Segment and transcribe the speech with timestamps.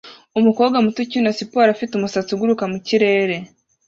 [0.39, 3.35] umukobwa muto ukina siporo afite umusatsi uguruka mukirere